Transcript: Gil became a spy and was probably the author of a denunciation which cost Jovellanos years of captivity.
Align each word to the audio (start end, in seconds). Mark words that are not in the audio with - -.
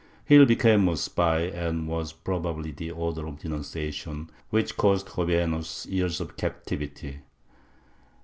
Gil 0.27 0.47
became 0.47 0.87
a 0.89 0.97
spy 0.97 1.41
and 1.41 1.87
was 1.87 2.11
probably 2.11 2.71
the 2.71 2.91
author 2.91 3.27
of 3.27 3.35
a 3.35 3.37
denunciation 3.43 4.31
which 4.49 4.75
cost 4.75 5.05
Jovellanos 5.05 5.85
years 5.85 6.19
of 6.19 6.35
captivity. 6.37 7.19